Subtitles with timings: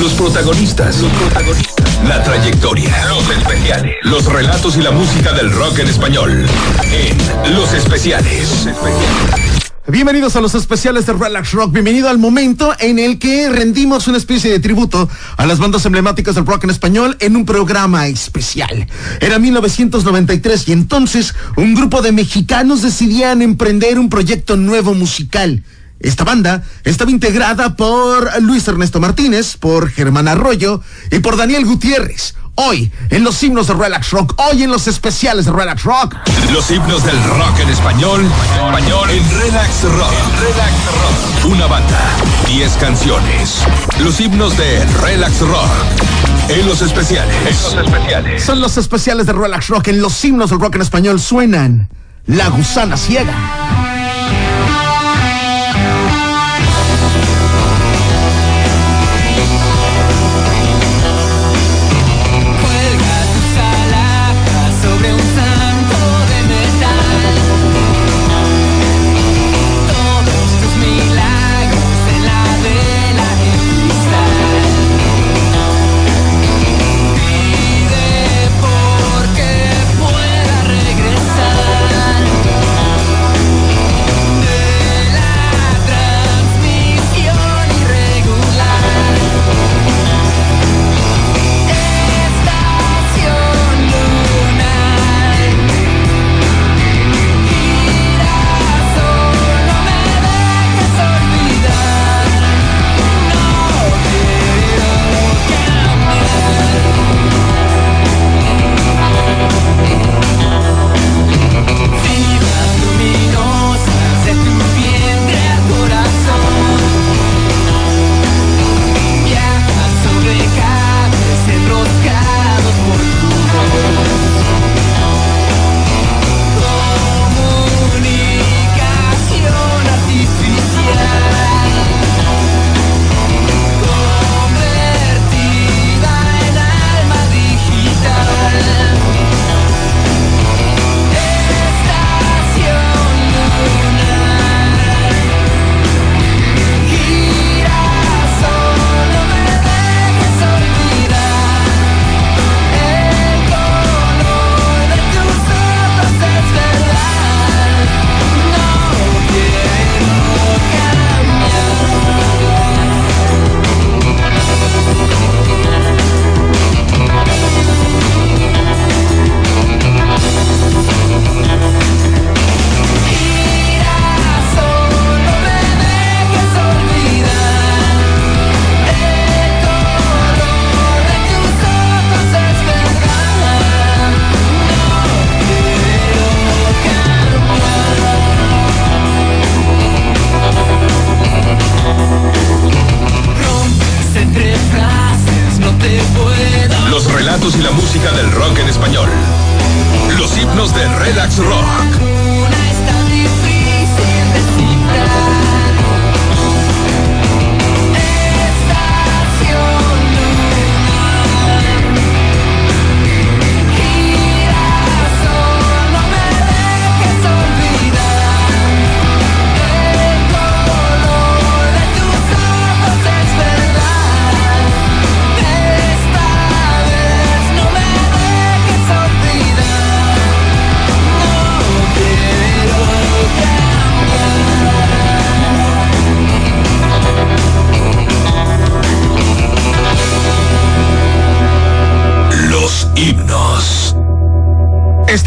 [0.00, 1.00] Los protagonistas.
[1.00, 2.04] Los protagonistas.
[2.06, 3.06] La trayectoria.
[3.08, 3.96] Los especiales.
[4.02, 6.46] Los relatos y la música del rock en español.
[6.92, 8.68] En Los Especiales.
[9.88, 11.72] Bienvenidos a los especiales de Relax Rock.
[11.72, 16.36] Bienvenido al momento en el que rendimos una especie de tributo a las bandas emblemáticas
[16.36, 18.86] del rock en español en un programa especial.
[19.20, 25.64] Era 1993 y entonces un grupo de mexicanos decidían emprender un proyecto nuevo musical.
[26.00, 32.34] Esta banda estaba integrada por Luis Ernesto Martínez, por Germán Arroyo y por Daniel Gutiérrez.
[32.60, 36.16] Hoy, en los himnos de Relax Rock, hoy en los especiales de Relax Rock.
[36.52, 38.28] Los himnos del rock en español.
[38.56, 40.12] Español en Relax Rock.
[40.40, 41.52] Relax Rock.
[41.52, 42.00] Una banda,
[42.48, 43.58] 10 canciones.
[44.02, 45.70] Los himnos de Relax Rock.
[46.48, 47.36] En los especiales.
[47.36, 48.42] En los especiales.
[48.42, 49.88] Son los especiales de Relax Rock.
[49.88, 51.88] En los himnos del rock en español suenan
[52.26, 53.87] La Gusana Ciega.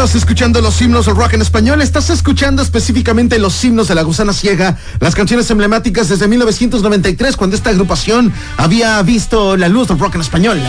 [0.01, 4.01] Estás escuchando los himnos del rock en español, estás escuchando específicamente los himnos de la
[4.01, 9.99] gusana ciega, las canciones emblemáticas desde 1993, cuando esta agrupación había visto la luz del
[9.99, 10.59] rock en español.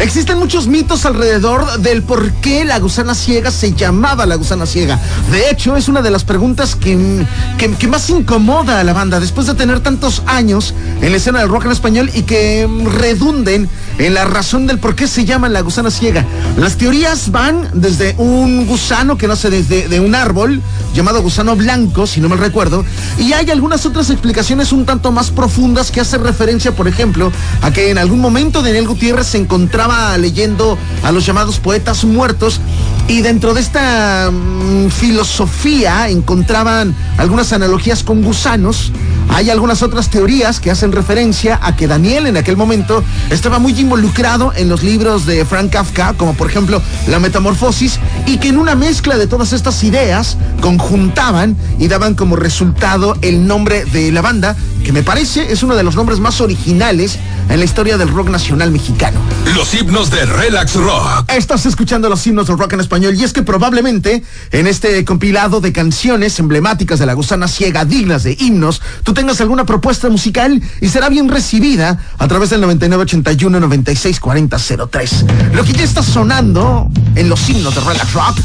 [0.00, 5.00] Existen muchos mitos alrededor del por qué la gusana ciega se llamaba la gusana ciega.
[5.32, 7.26] De hecho, es una de las preguntas que,
[7.56, 11.48] que, más incomoda a la banda después de tener tantos años en la escena del
[11.48, 12.68] rock en español y que
[13.00, 16.24] redunden en la razón del por qué se llama la gusana ciega.
[16.56, 20.62] Las teorías van desde un gusano que nace desde de un árbol
[20.94, 22.84] llamado gusano blanco, si no me recuerdo,
[23.18, 27.30] y hay algunas otras explicaciones un tanto más profundas que hacen referencia, por ejemplo,
[27.62, 32.60] a que en algún momento Daniel Gutiérrez se encontraba leyendo a los llamados poetas muertos
[33.08, 38.92] y dentro de esta mm, filosofía encontraban algunas analogías con gusanos.
[39.30, 43.72] Hay algunas otras teorías que hacen referencia a que Daniel en aquel momento estaba muy
[43.88, 48.58] involucrado en los libros de Frank Kafka, como por ejemplo La Metamorfosis, y que en
[48.58, 54.20] una mezcla de todas estas ideas conjuntaban y daban como resultado el nombre de la
[54.20, 58.08] banda, que me parece es uno de los nombres más originales en la historia del
[58.08, 59.20] rock nacional mexicano.
[59.54, 61.30] Los himnos de Relax Rock.
[61.32, 64.22] Estás escuchando los himnos del rock en español y es que probablemente
[64.52, 69.40] en este compilado de canciones emblemáticas de la gusana ciega dignas de himnos, tú tengas
[69.40, 75.24] alguna propuesta musical y será bien recibida a través del 9981 964003.
[75.54, 78.38] Lo que ya está sonando en los himnos de Relax Rock.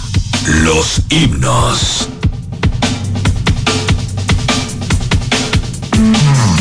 [0.63, 2.09] Los himnos.
[5.95, 6.52] Mm -hmm.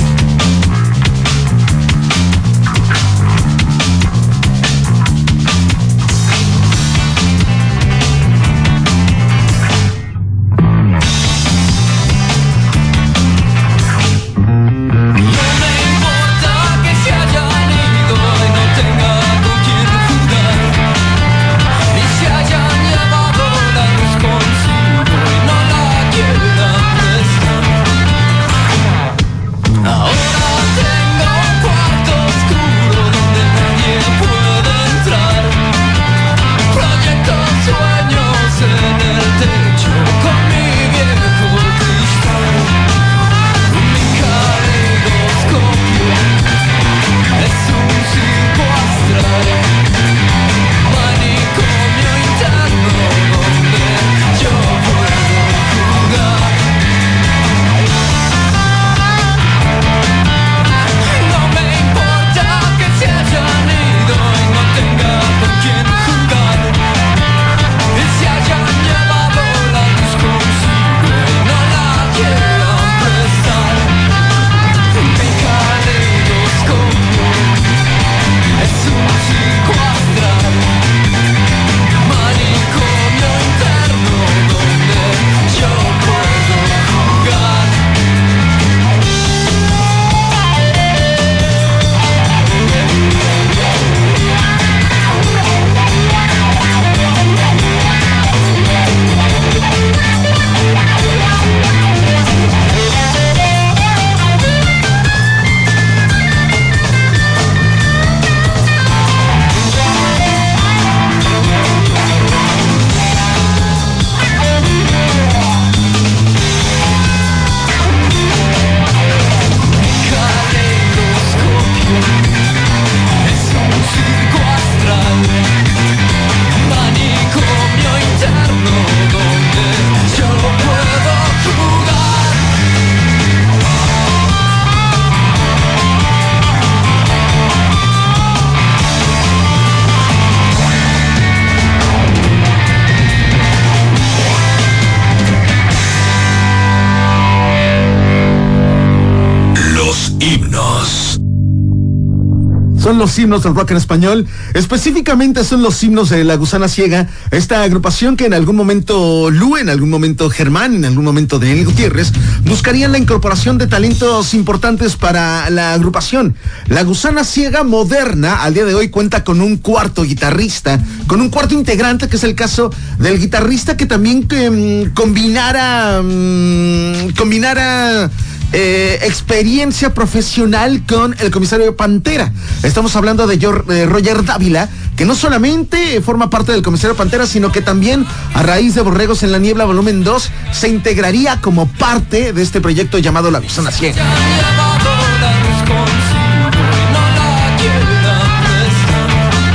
[153.13, 154.27] Los himnos del rock en español.
[154.55, 159.59] Específicamente son los himnos de La Gusana Ciega, esta agrupación que en algún momento Lu,
[159.59, 162.11] en algún momento Germán, en algún momento Daniel Gutiérrez,
[162.47, 166.37] buscarían la incorporación de talentos importantes para la agrupación.
[166.69, 171.29] La Gusana Ciega moderna al día de hoy cuenta con un cuarto guitarrista, con un
[171.29, 178.11] cuarto integrante, que es el caso del guitarrista que también mm, combinara, mm, combinara
[178.53, 182.33] eh, experiencia profesional con el comisario Pantera.
[182.63, 187.63] Estamos hablando de, Roger Dávila, que no solamente forma parte del comisario Pantera, sino que
[187.63, 192.43] también a raíz de Borregos en la Niebla volumen 2 se integraría como parte de
[192.43, 194.05] este proyecto llamado La Gusana Ciega.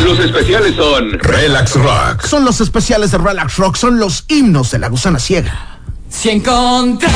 [0.04, 2.26] Los especiales son Relax Rock.
[2.26, 5.80] Son los especiales de Relax Rock, son los himnos de la gusana ciega.
[6.10, 7.14] Si encontraras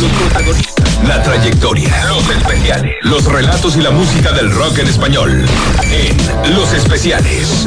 [0.00, 0.69] Los protagonistas.
[3.40, 5.46] Relatos y la música del rock en español.
[5.90, 7.66] En Los Especiales.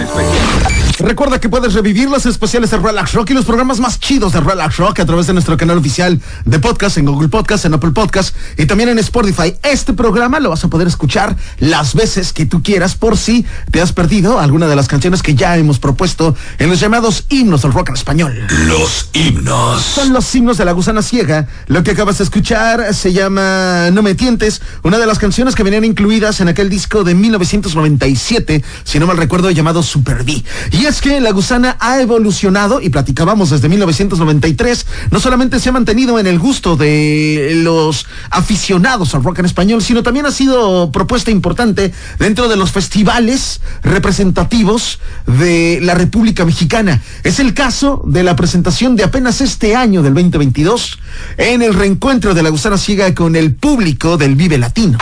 [0.99, 4.39] Recuerda que puedes revivir los especiales de Relax Rock y los programas más chidos de
[4.39, 7.91] Relax Rock a través de nuestro canal oficial de podcast en Google Podcast, en Apple
[7.91, 9.55] Podcast y también en Spotify.
[9.63, 13.81] Este programa lo vas a poder escuchar las veces que tú quieras por si te
[13.81, 17.73] has perdido alguna de las canciones que ya hemos propuesto en los llamados himnos del
[17.73, 18.47] rock en español.
[18.67, 19.81] Los himnos.
[19.81, 21.47] Son los himnos de la gusana ciega.
[21.65, 25.62] Lo que acabas de escuchar se llama No me tientes, una de las canciones que
[25.63, 30.43] venían incluidas en aquel disco de 1997, si no mal recuerdo, llamado Super D.
[30.71, 35.71] Y es que la gusana ha evolucionado y platicábamos desde 1993, no solamente se ha
[35.71, 40.91] mantenido en el gusto de los aficionados al rock en español, sino también ha sido
[40.91, 47.01] propuesta importante dentro de los festivales representativos de la República Mexicana.
[47.23, 50.99] Es el caso de la presentación de apenas este año del 2022
[51.37, 54.97] en el reencuentro de la gusana ciega con el público del Vive Latino.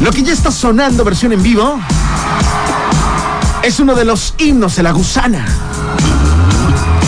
[0.00, 1.80] Lo que ya está sonando versión en vivo
[3.62, 5.44] es uno de los himnos de la gusana.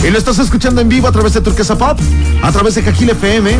[0.03, 1.99] Y lo estás escuchando en vivo a través de Turquesa Pop,
[2.41, 3.59] a través de Cajil FM,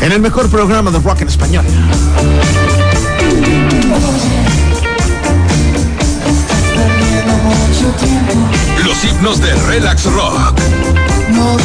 [0.00, 1.64] en el mejor programa de rock en español.
[8.84, 10.60] Los himnos de Relax Rock.
[11.32, 11.56] No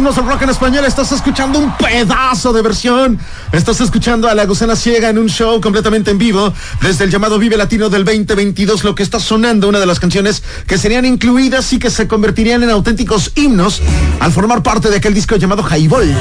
[0.00, 3.18] rock en español, estás escuchando un pedazo de versión.
[3.52, 7.38] Estás escuchando a La Gusana Ciega en un show completamente en vivo desde el llamado
[7.38, 8.82] Vive Latino del 2022.
[8.82, 12.62] Lo que está sonando, una de las canciones que serían incluidas y que se convertirían
[12.62, 13.82] en auténticos himnos
[14.20, 16.14] al formar parte de aquel disco llamado Highball.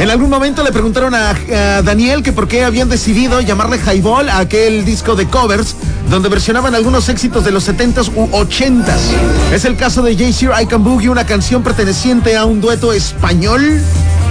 [0.00, 4.30] En algún momento le preguntaron a, a Daniel que por qué habían decidido llamarle Highball
[4.30, 5.76] a aquel disco de covers
[6.08, 9.52] donde versionaban algunos éxitos de los 70s u 80s.
[9.52, 10.48] Es el caso de J.C.
[10.62, 13.78] I Can Boogie, una canción perteneciente a un dueto español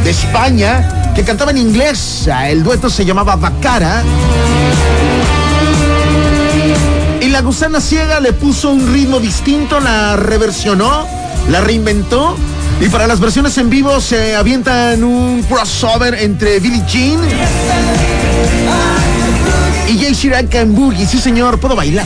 [0.03, 2.27] de España que cantaba en inglés.
[2.47, 4.01] El dueto se llamaba Bacara.
[7.21, 11.05] Y la gusana ciega le puso un ritmo distinto, la reversionó,
[11.47, 12.35] la reinventó.
[12.81, 17.19] Y para las versiones en vivo se avientan un crossover entre Billie Jean
[19.89, 21.05] y Jay Chirac and Boogie.
[21.05, 22.05] Sí, señor, puedo bailar.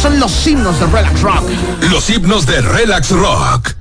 [0.00, 1.44] Son los himnos del Relax Rock.
[1.90, 3.75] Los himnos de Relax Rock.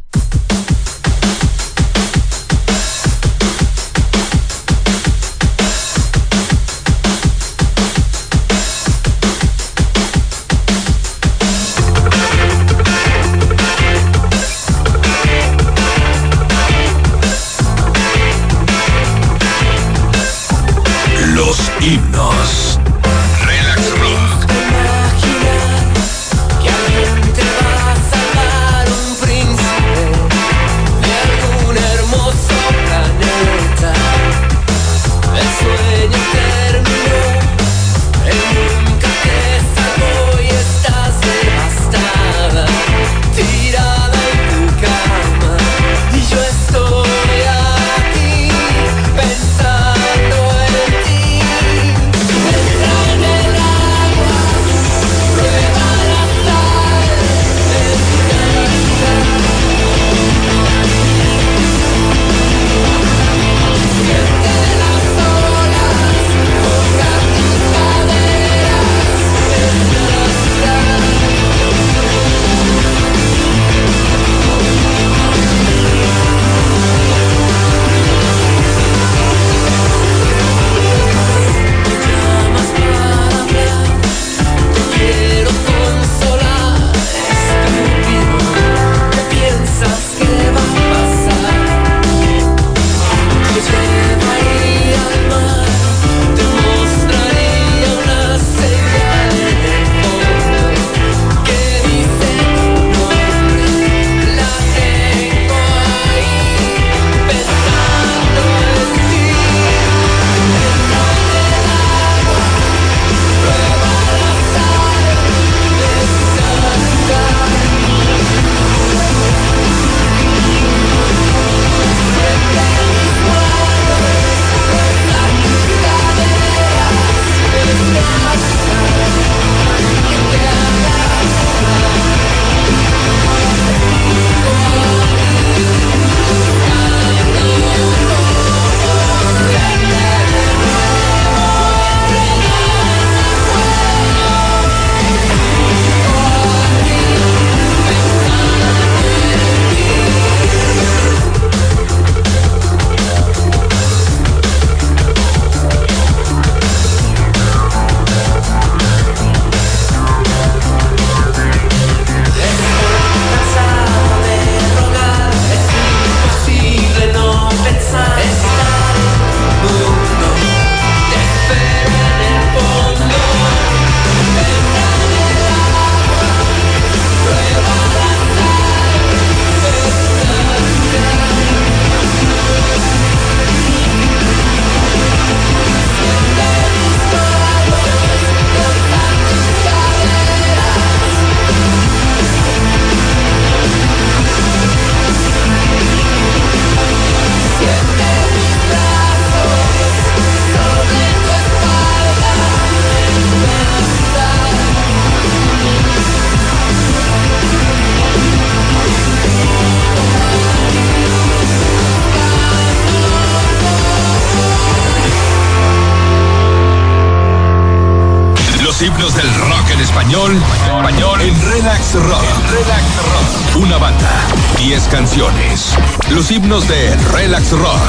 [220.38, 222.24] Español, en Relax Rock.
[222.52, 223.64] Relax Rock.
[223.64, 224.10] Una banda,
[224.58, 225.74] 10 canciones.
[226.14, 227.82] Los himnos de Relax Rock.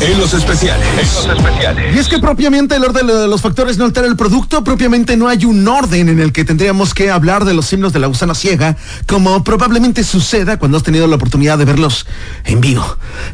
[0.00, 0.86] En los especiales.
[0.92, 1.96] En los especiales.
[1.96, 5.28] Y es que propiamente el orden de los factores no altera el producto, propiamente no
[5.28, 8.34] hay un orden en el que tendríamos que hablar de los himnos de la gusana
[8.34, 12.06] ciega, como probablemente suceda cuando has tenido la oportunidad de verlos
[12.44, 12.84] en vivo.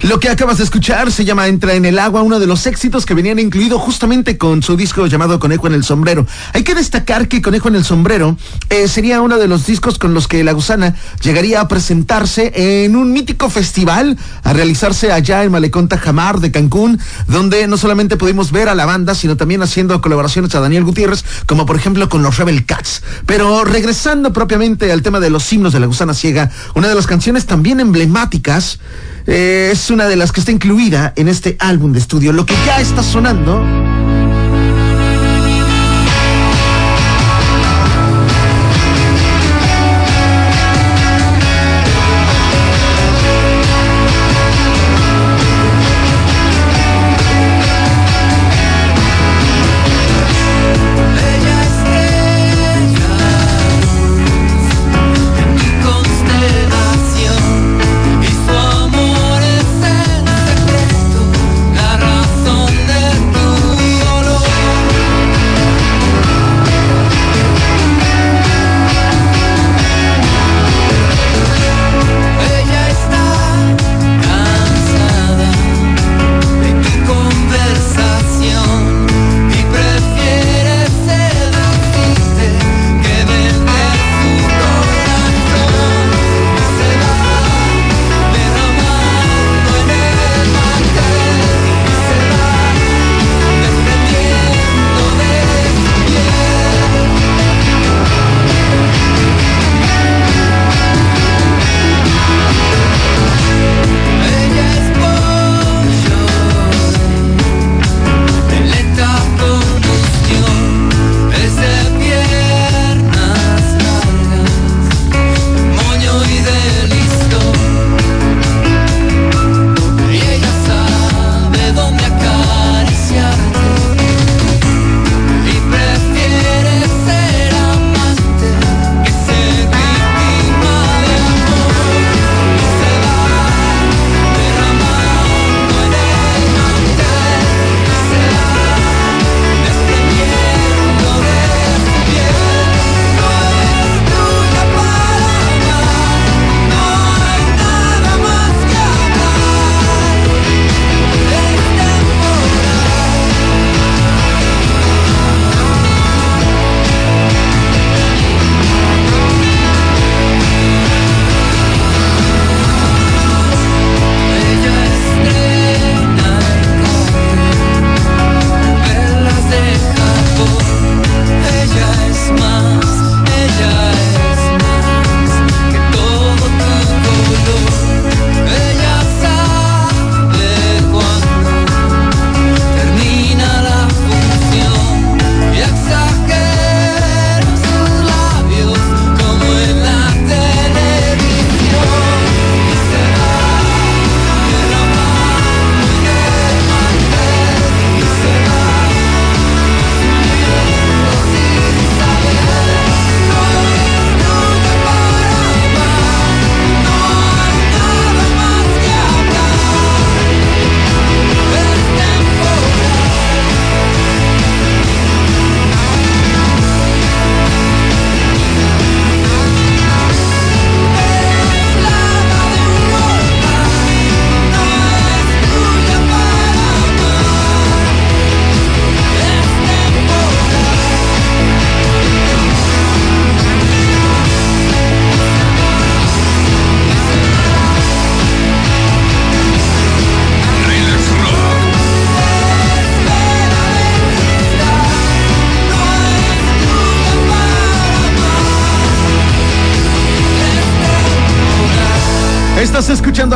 [0.02, 3.06] Lo que acabas de escuchar se llama Entra en el agua, uno de los éxitos
[3.06, 6.26] que venían incluido justamente con su disco llamado Conejo en el Sombrero.
[6.52, 8.31] Hay que destacar que Conejo en el Sombrero
[8.70, 12.52] eh, sería uno de los discos con los que la gusana llegaría a presentarse
[12.84, 18.16] en un mítico festival a realizarse allá en Malecón Tajamar de Cancún, donde no solamente
[18.16, 22.08] pudimos ver a la banda, sino también haciendo colaboraciones a Daniel Gutiérrez, como por ejemplo
[22.08, 23.02] con los Rebel Cats.
[23.26, 27.06] Pero regresando propiamente al tema de los himnos de la gusana ciega, una de las
[27.06, 28.78] canciones también emblemáticas
[29.26, 32.32] eh, es una de las que está incluida en este álbum de estudio.
[32.32, 33.62] Lo que ya está sonando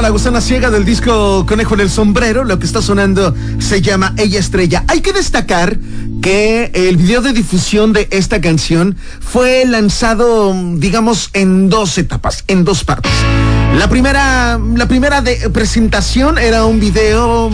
[0.07, 2.45] la gusana ciega del disco Conejo en el Sombrero.
[2.45, 4.85] Lo que está sonando se llama Ella Estrella.
[4.87, 5.81] Hay que destacar
[6.23, 12.63] que el video de difusión de esta canción fue lanzado, digamos, en dos etapas, en
[12.63, 13.11] dos partes.
[13.77, 17.51] La primera, la primera de presentación era un video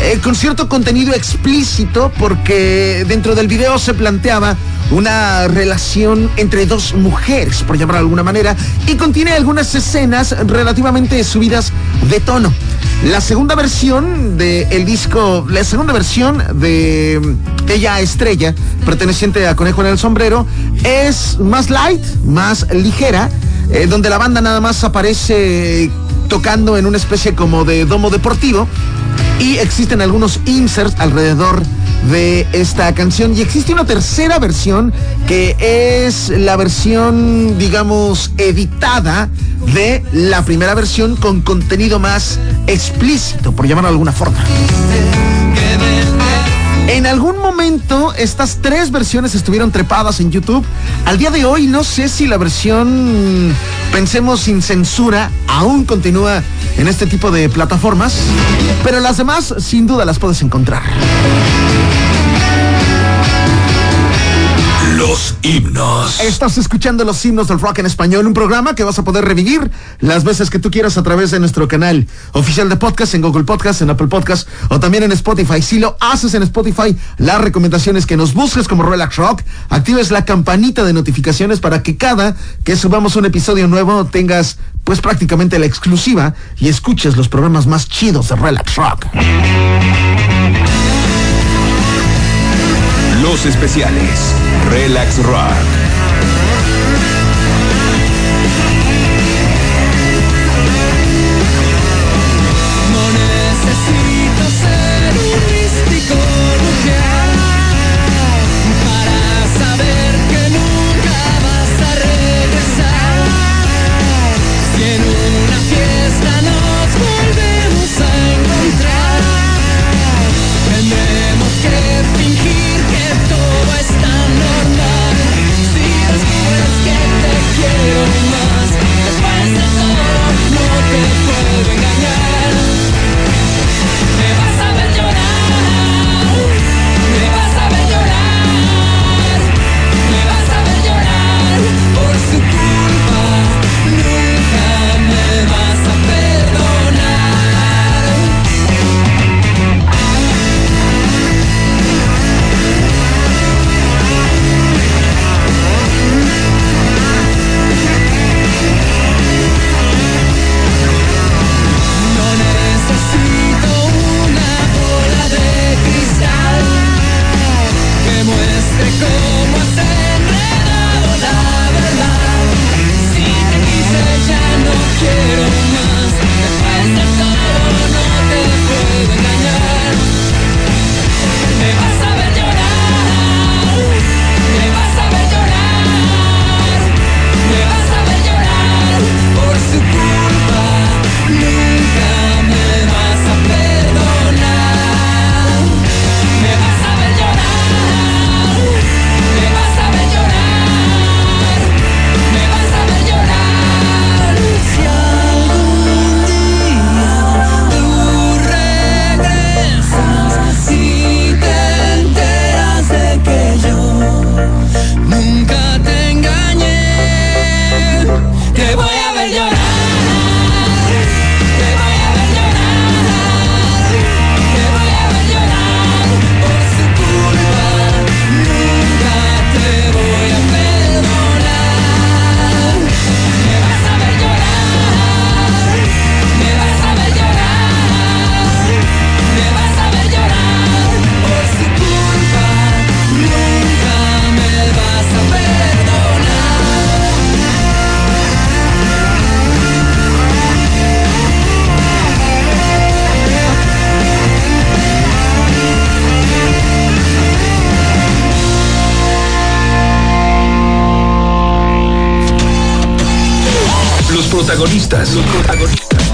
[0.00, 4.56] eh, con cierto contenido explícito porque dentro del video se planteaba
[4.92, 8.56] una relación entre dos mujeres, por llamarlo de alguna manera,
[8.86, 11.72] y contiene algunas escenas relativamente subidas
[12.08, 12.52] de tono.
[13.06, 17.36] La segunda versión del disco, la segunda versión de
[17.68, 18.54] Ella Estrella,
[18.86, 20.46] perteneciente a Conejo en el Sombrero,
[20.84, 23.28] es más light, más ligera,
[23.70, 25.90] eh, donde la banda nada más aparece
[26.28, 28.68] tocando en una especie como de domo deportivo.
[29.38, 31.62] Y existen algunos inserts alrededor
[32.10, 33.36] de esta canción.
[33.36, 34.92] Y existe una tercera versión
[35.26, 35.56] que
[36.06, 39.28] es la versión digamos editada
[39.72, 44.38] de la primera versión con contenido más explícito por llamarlo de alguna forma
[46.88, 50.64] en algún momento estas tres versiones estuvieron trepadas en YouTube.
[51.04, 53.54] Al día de hoy no sé si la versión
[53.94, 56.42] Pensemos sin censura aún continúa
[56.78, 58.16] en este tipo de plataformas,
[58.82, 60.82] pero las demás sin duda las puedes encontrar.
[65.44, 66.20] Himnos.
[66.20, 69.70] Estás escuchando los himnos del rock en español, un programa que vas a poder revivir
[70.00, 73.44] las veces que tú quieras a través de nuestro canal oficial de podcast en Google
[73.44, 75.60] Podcast, en Apple Podcast o también en Spotify.
[75.60, 80.10] Si lo haces en Spotify, la recomendación es que nos busques como Relax Rock, actives
[80.10, 85.58] la campanita de notificaciones para que cada que subamos un episodio nuevo tengas pues prácticamente
[85.58, 89.06] la exclusiva y escuches los programas más chidos de Relax Rock.
[93.22, 94.53] Los especiales.
[94.70, 96.13] Relax Rock.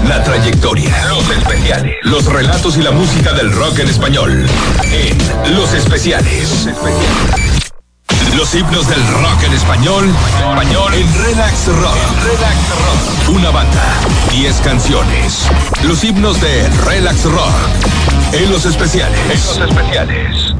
[0.07, 1.05] La trayectoria.
[1.09, 1.95] Los especiales.
[2.01, 4.47] Los relatos y la música del rock en español.
[4.91, 6.49] En Los especiales.
[6.49, 7.61] Los especiales.
[8.35, 10.09] Los himnos del rock en español.
[10.39, 10.93] Español.
[10.95, 11.95] En Relax Rock.
[12.23, 13.29] Relax Rock.
[13.35, 13.83] Una banda.
[14.31, 15.47] 10 canciones.
[15.83, 17.53] Los himnos de Relax Rock.
[18.33, 19.19] En los especiales.
[19.19, 20.50] En los especiales.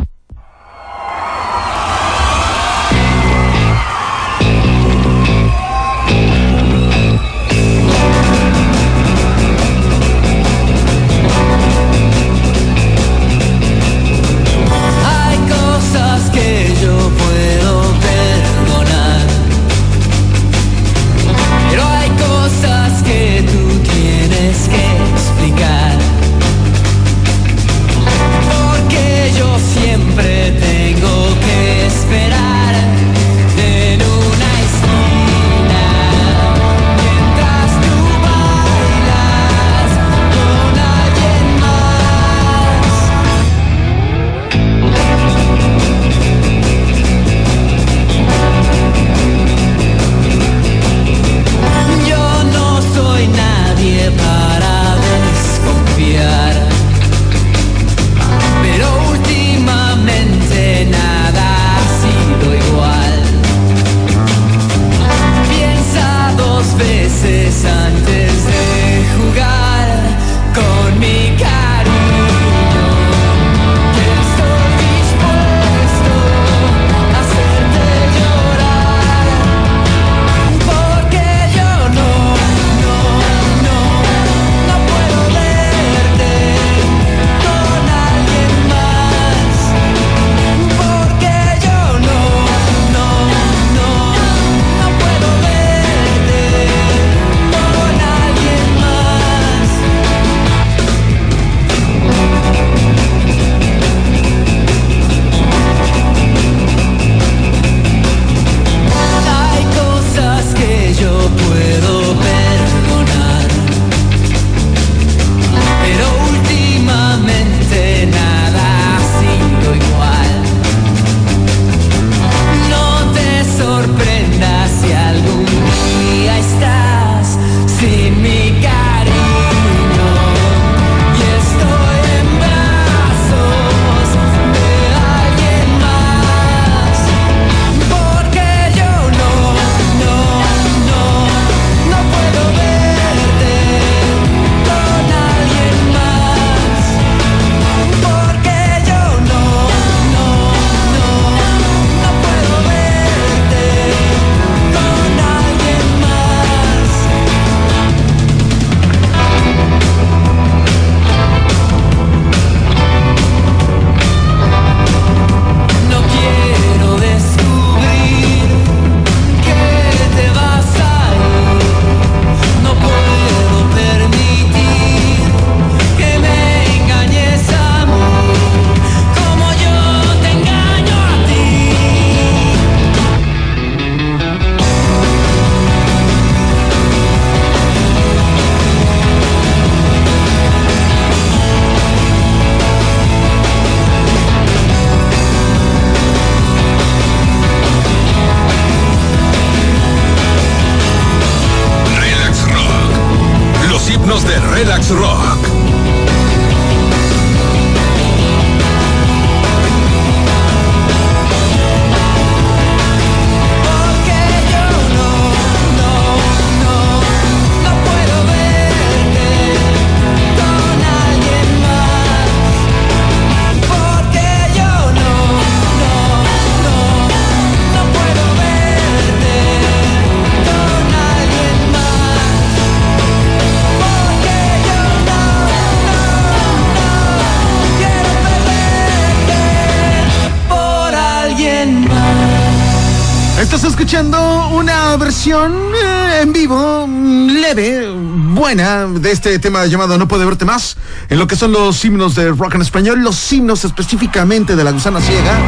[249.12, 250.78] Este tema llamado No puede verte más,
[251.10, 254.72] en lo que son los himnos de rock en español, los himnos específicamente de la
[254.72, 255.40] gusana ciega.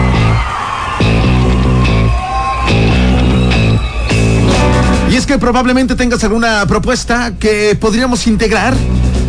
[5.10, 8.74] Y es que probablemente tengas alguna propuesta que podríamos integrar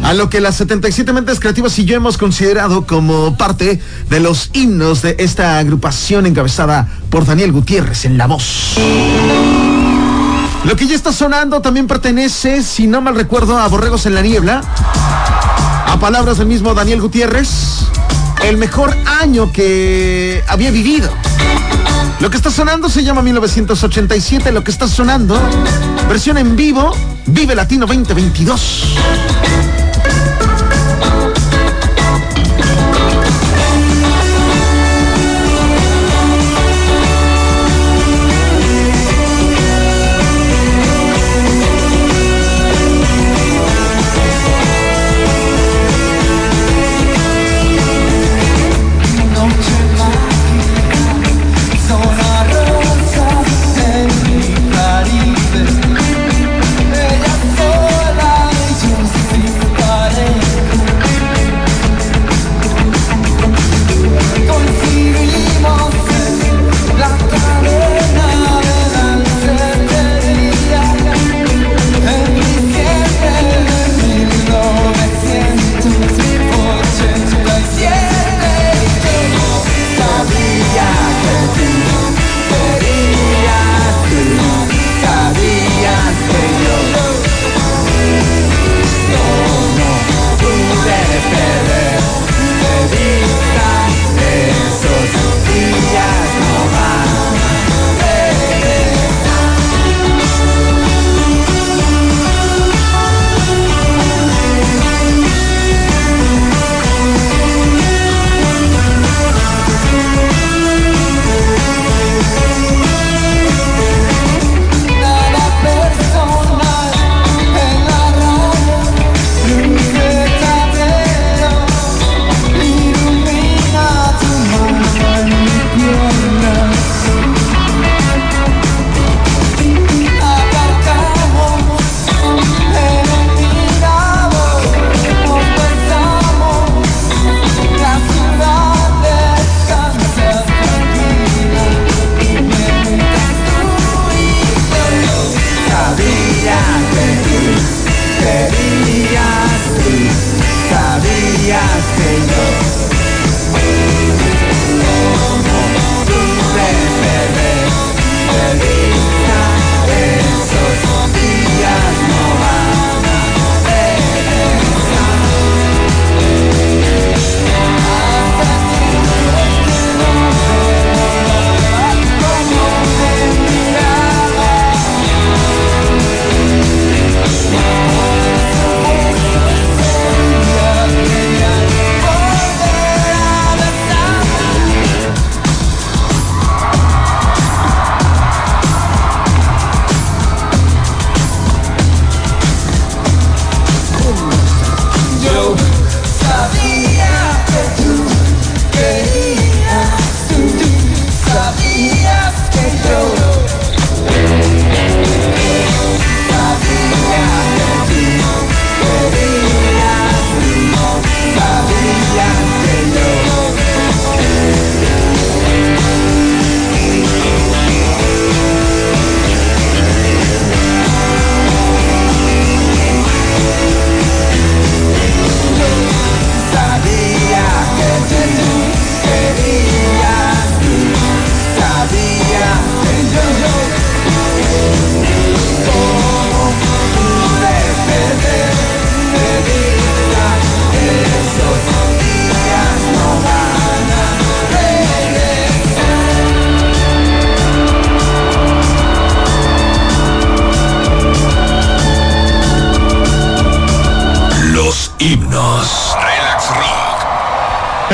[0.02, 3.80] a lo que las 77 mentes creativas y yo hemos considerado como parte
[4.10, 8.76] de los himnos de esta agrupación encabezada por Daniel Gutiérrez en la voz.
[10.64, 14.22] Lo que ya está sonando también pertenece, si no mal recuerdo, a Borregos en la
[14.22, 14.62] Niebla.
[15.86, 17.80] A palabras del mismo Daniel Gutiérrez,
[18.44, 21.10] el mejor año que había vivido.
[22.20, 25.38] Lo que está sonando se llama 1987, lo que está sonando,
[26.08, 26.96] versión en vivo,
[27.26, 28.96] Vive Latino 2022.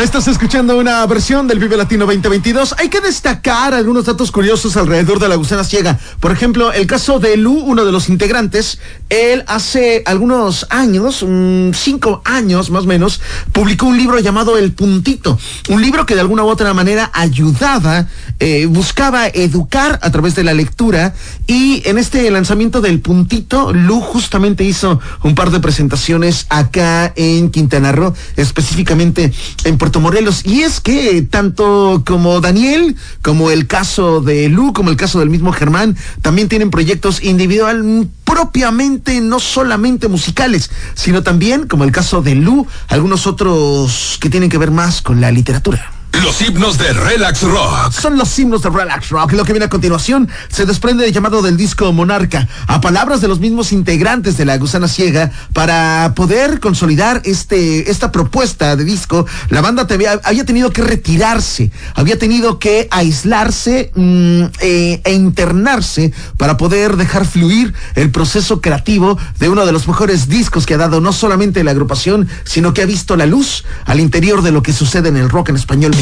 [0.03, 2.75] Estás escuchando una versión del Vive Latino 2022.
[2.79, 5.99] Hay que destacar algunos datos curiosos alrededor de la gusana ciega.
[6.21, 8.79] Por ejemplo, el caso de Lu, uno de los integrantes,
[9.11, 13.21] él hace algunos años, mm, cinco años más o menos,
[13.53, 15.39] publicó un libro llamado El Puntito.
[15.69, 20.45] Un libro que de alguna u otra manera ayudaba, eh, buscaba educar a través de
[20.45, 21.15] la lectura.
[21.47, 27.51] Y en este lanzamiento del Puntito, Lu justamente hizo un par de presentaciones acá en
[27.51, 29.31] Quintana Roo, específicamente
[29.65, 30.47] en Puerto Morelos.
[30.47, 35.31] Y es que tanto como Daniel, como el caso de Lu, como el caso del
[35.31, 42.23] mismo Germán, también tienen proyectos individual propiamente no solamente musicales, sino también, como el caso
[42.23, 46.00] de Lu, algunos otros que tienen que ver más con la literatura.
[46.13, 47.93] Los himnos de Relax Rock.
[47.93, 49.33] Son los himnos de Relax Rock.
[49.33, 53.29] Lo que viene a continuación se desprende del llamado del disco Monarca, a palabras de
[53.29, 59.25] los mismos integrantes de la Gusana Ciega, para poder consolidar este, esta propuesta de disco.
[59.49, 59.87] La banda
[60.25, 67.25] había tenido que retirarse, había tenido que aislarse mm, eh, e internarse para poder dejar
[67.25, 71.65] fluir el proceso creativo de uno de los mejores discos que ha dado no solamente
[71.65, 75.17] la agrupación, sino que ha visto la luz al interior de lo que sucede en
[75.17, 75.95] el rock en español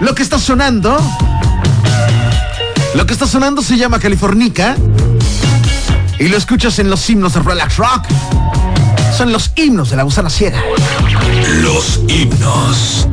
[0.00, 0.96] Lo que está sonando,
[2.94, 4.76] lo que está sonando se llama Californica
[6.18, 8.06] y lo escuchas en los himnos de Relax Rock.
[9.16, 10.62] Son los himnos de la gusana ciega.
[11.62, 13.08] Los himnos.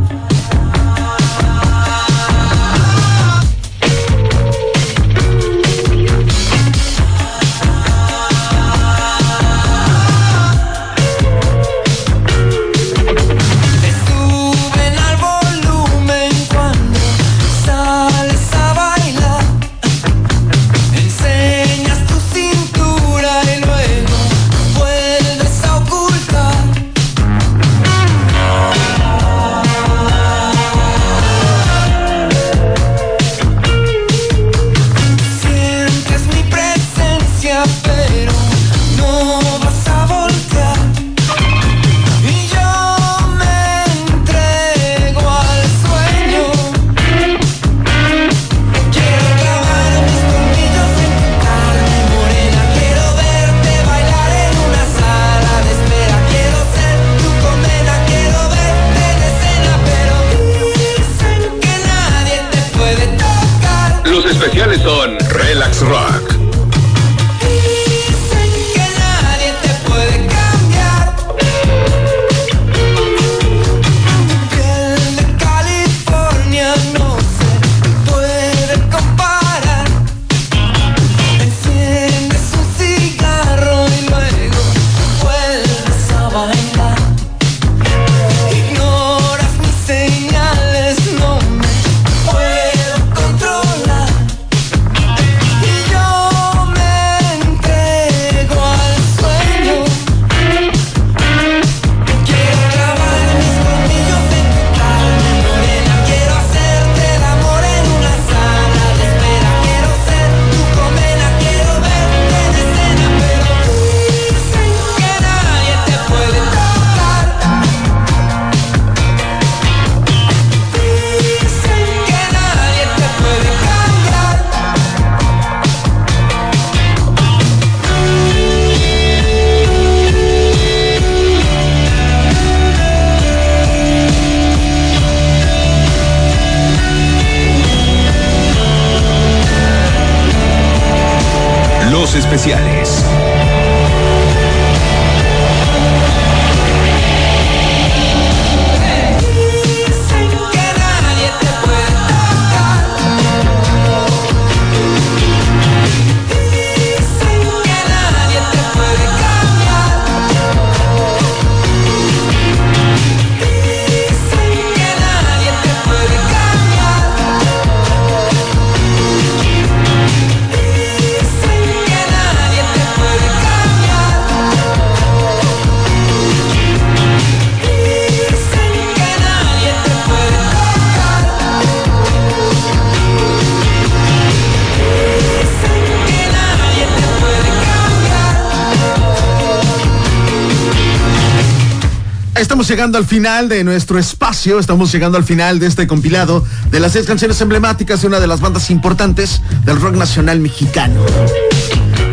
[192.93, 197.07] Al final de nuestro espacio, estamos llegando al final de este compilado de las seis
[197.07, 201.01] canciones emblemáticas de una de las bandas importantes del rock nacional mexicano.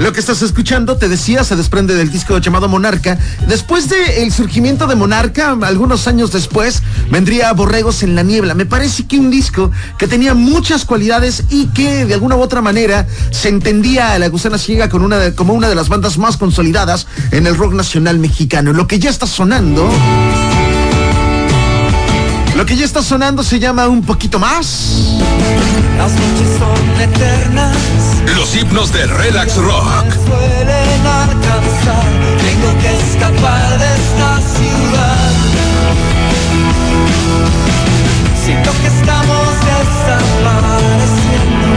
[0.00, 3.18] Lo que estás escuchando, te decía, se desprende del disco llamado Monarca.
[3.46, 8.54] Después del surgimiento de Monarca, algunos años después, vendría Borregos en la Niebla.
[8.54, 12.62] Me parece que un disco que tenía muchas cualidades y que de alguna u otra
[12.62, 16.38] manera se entendía a La Gusana Ciega con una como una de las bandas más
[16.38, 18.72] consolidadas en el rock nacional mexicano.
[18.72, 19.88] Lo que ya está sonando...
[22.56, 25.18] Lo que ya está sonando se llama Un Poquito Más.
[25.96, 27.76] Las noches son eternas,
[28.36, 30.04] Los himnos de Relax Rock.
[30.26, 32.04] suelen alcanzar.
[32.38, 35.32] Tengo que escapar de esta ciudad.
[38.44, 41.68] Siento que estamos desapareciendo.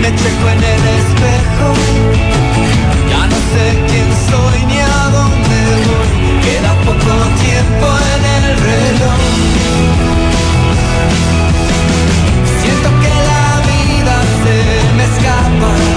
[0.00, 1.68] Me checo en el espejo.
[3.10, 4.78] Ya no sé quién soy ni
[12.62, 14.56] Siento que la vida se
[14.96, 15.93] me escapa.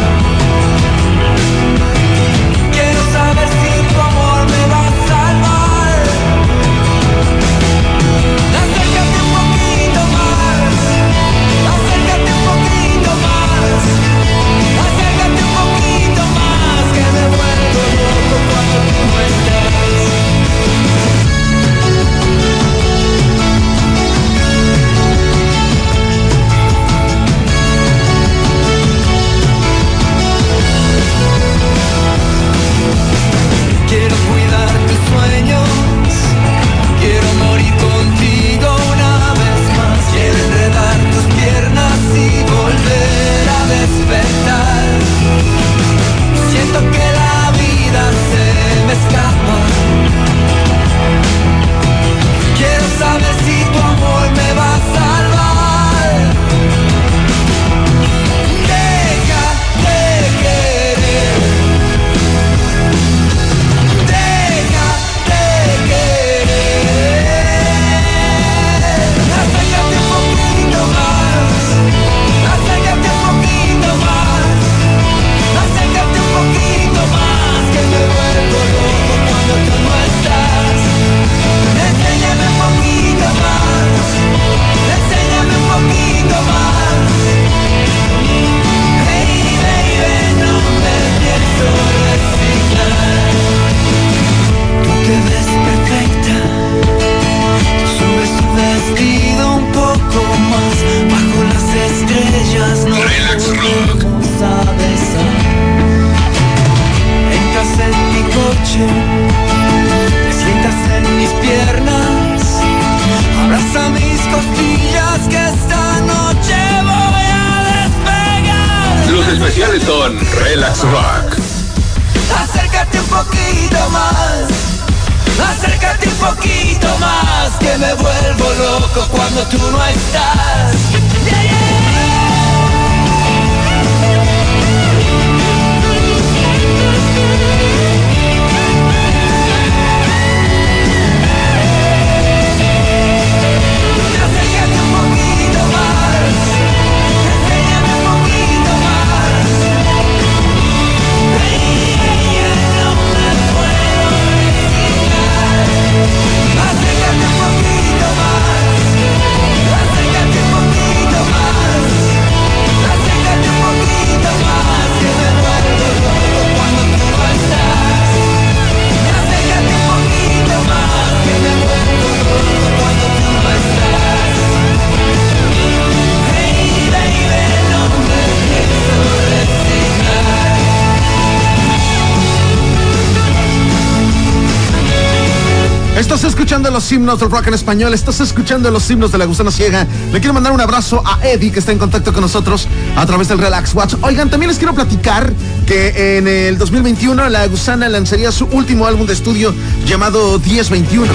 [186.77, 189.87] Los himnos del rock en español, estás escuchando los himnos de la gusana ciega.
[190.13, 193.27] Le quiero mandar un abrazo a Eddie que está en contacto con nosotros a través
[193.29, 193.95] del Relax Watch.
[194.01, 195.33] Oigan, también les quiero platicar
[195.65, 199.55] que en el 2021 la gusana lanzaría su último álbum de estudio
[199.87, 201.11] llamado 1021.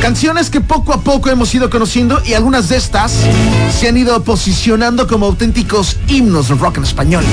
[0.00, 3.12] Canciones que poco a poco hemos ido conociendo y algunas de estas
[3.78, 7.24] se han ido posicionando como auténticos himnos del rock en español.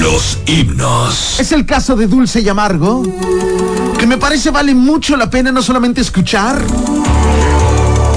[0.00, 1.38] Los himnos.
[1.38, 3.04] Es el caso de Dulce y Amargo,
[4.00, 6.58] que me parece vale mucho la pena no solamente escuchar,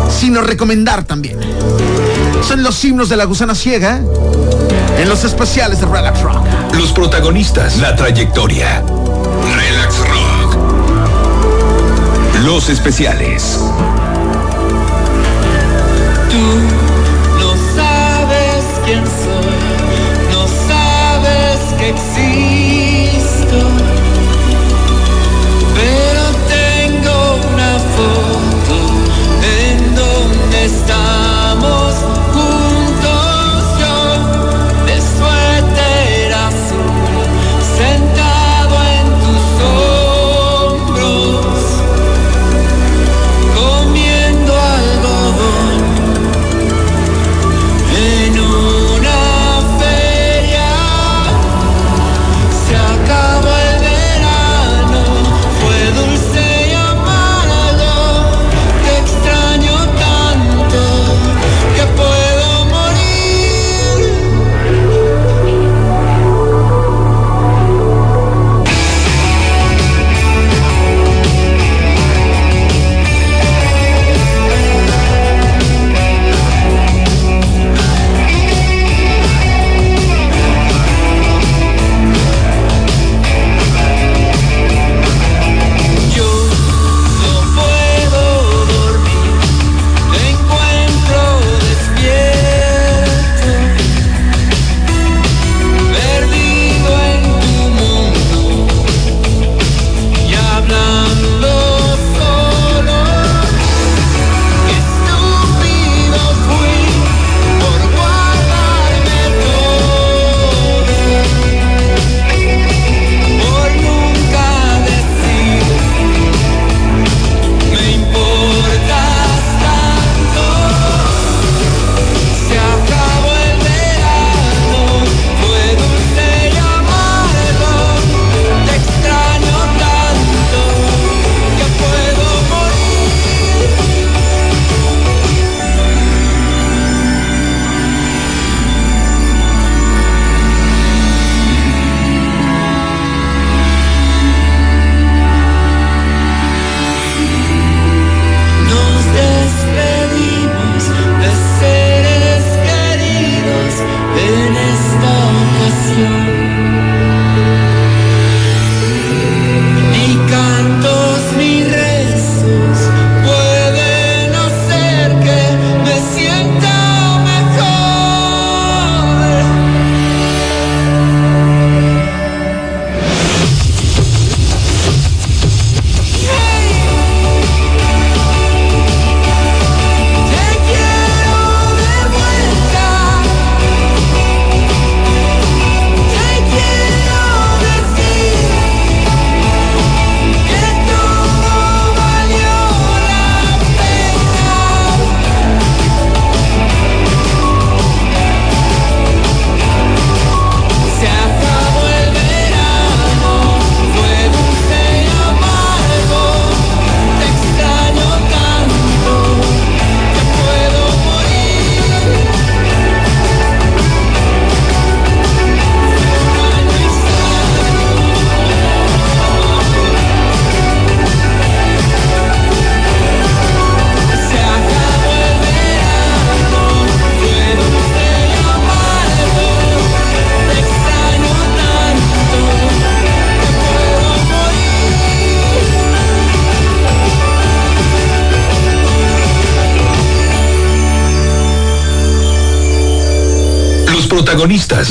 [0.10, 1.38] sino recomendar también.
[2.48, 4.00] Son los himnos de la gusana ciega
[4.98, 6.46] en los especiales de Relax Rock.
[6.78, 8.82] Los protagonistas, la trayectoria.
[9.58, 10.58] Relax Rock.
[12.46, 13.60] Los especiales.
[16.32, 16.73] Tú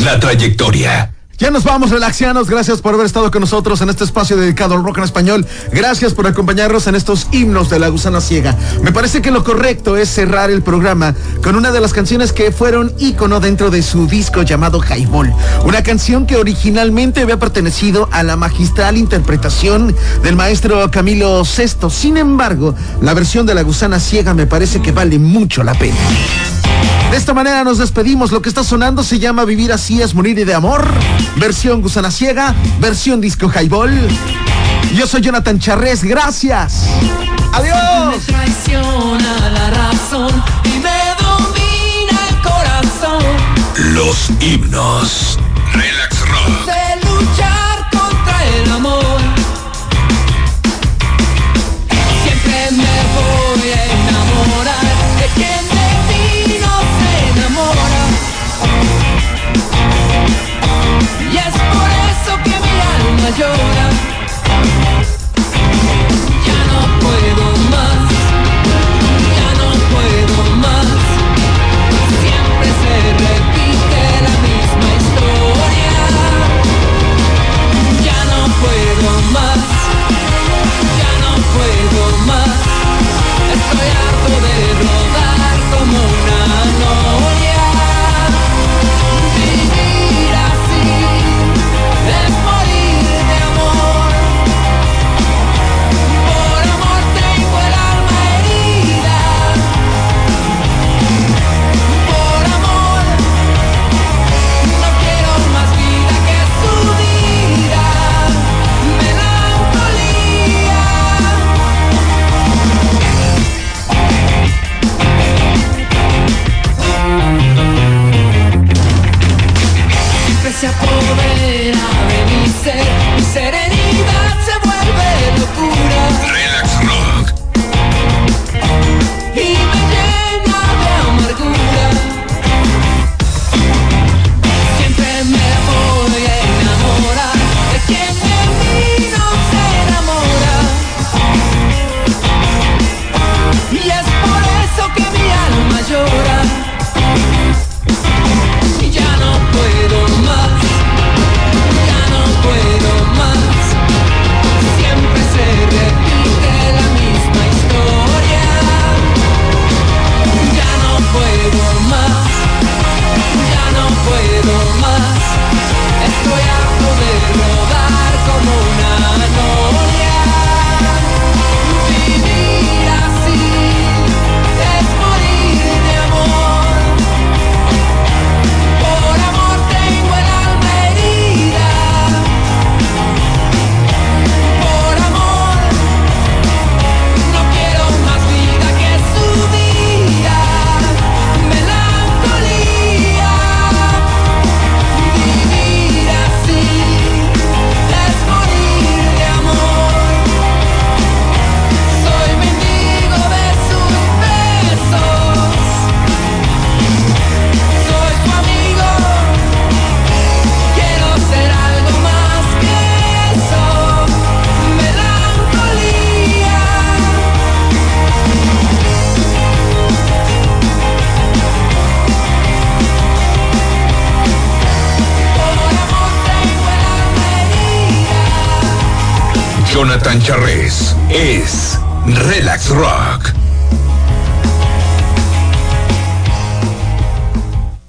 [0.00, 1.12] la trayectoria.
[1.42, 2.48] Ya nos vamos, relaxianos.
[2.48, 5.44] Gracias por haber estado con nosotros en este espacio dedicado al rock en español.
[5.72, 8.56] Gracias por acompañarnos en estos himnos de la gusana ciega.
[8.80, 12.52] Me parece que lo correcto es cerrar el programa con una de las canciones que
[12.52, 15.34] fueron ícono dentro de su disco llamado Highball.
[15.64, 21.90] Una canción que originalmente había pertenecido a la magistral interpretación del maestro Camilo VI.
[21.90, 25.96] Sin embargo, la versión de la gusana ciega me parece que vale mucho la pena.
[27.10, 28.30] De esta manera nos despedimos.
[28.32, 30.88] Lo que está sonando se llama Vivir así es morir de amor.
[31.36, 33.92] Versión Gusana Ciega, versión Disco Highball.
[34.94, 36.84] Yo soy Jonathan Charres, gracias.
[37.52, 38.16] Adiós.
[43.94, 45.38] Los himnos.
[45.74, 46.64] Relax Rock.
[46.64, 49.20] de luchar contra el amor.
[52.22, 54.86] Siempre me voy a enamorar
[55.20, 58.02] de quien de mí no se enamora.
[61.30, 63.91] Y es por eso que mi alma llora.